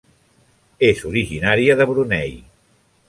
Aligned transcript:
És 0.87 1.03
originària 1.09 1.77
de 1.83 1.87
Brunei. 1.93 2.35